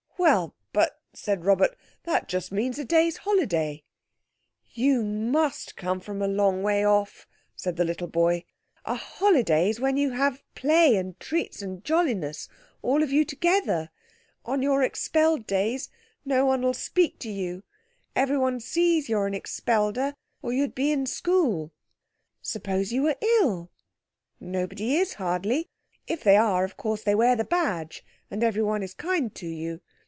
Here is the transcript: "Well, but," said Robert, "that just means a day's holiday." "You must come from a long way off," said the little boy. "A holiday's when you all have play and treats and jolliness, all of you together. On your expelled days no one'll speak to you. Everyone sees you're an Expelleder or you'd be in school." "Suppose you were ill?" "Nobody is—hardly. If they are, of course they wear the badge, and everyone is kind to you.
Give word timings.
"Well, 0.17 0.53
but," 0.71 1.01
said 1.13 1.45
Robert, 1.45 1.75
"that 2.03 2.29
just 2.29 2.51
means 2.51 2.77
a 2.77 2.85
day's 2.85 3.17
holiday." 3.17 3.81
"You 4.71 5.01
must 5.03 5.75
come 5.75 5.99
from 5.99 6.21
a 6.21 6.27
long 6.27 6.61
way 6.61 6.85
off," 6.85 7.27
said 7.55 7.75
the 7.75 7.83
little 7.83 8.07
boy. 8.07 8.45
"A 8.85 8.93
holiday's 8.93 9.79
when 9.79 9.97
you 9.97 10.11
all 10.11 10.17
have 10.17 10.43
play 10.53 10.95
and 10.95 11.19
treats 11.19 11.63
and 11.63 11.83
jolliness, 11.83 12.47
all 12.83 13.01
of 13.01 13.11
you 13.11 13.25
together. 13.25 13.89
On 14.45 14.61
your 14.61 14.83
expelled 14.83 15.47
days 15.47 15.89
no 16.23 16.45
one'll 16.45 16.75
speak 16.75 17.17
to 17.21 17.29
you. 17.31 17.63
Everyone 18.15 18.59
sees 18.59 19.09
you're 19.09 19.25
an 19.25 19.33
Expelleder 19.33 20.13
or 20.43 20.53
you'd 20.53 20.75
be 20.75 20.91
in 20.91 21.07
school." 21.07 21.73
"Suppose 22.43 22.93
you 22.93 23.01
were 23.01 23.17
ill?" 23.39 23.71
"Nobody 24.39 24.97
is—hardly. 24.97 25.71
If 26.05 26.23
they 26.23 26.37
are, 26.37 26.63
of 26.63 26.77
course 26.77 27.01
they 27.01 27.15
wear 27.15 27.35
the 27.35 27.43
badge, 27.43 28.05
and 28.29 28.43
everyone 28.43 28.83
is 28.83 28.93
kind 28.93 29.33
to 29.33 29.47
you. 29.47 29.81